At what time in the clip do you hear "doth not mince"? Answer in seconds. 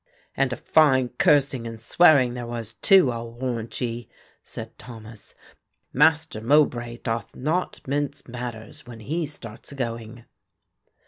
6.97-8.27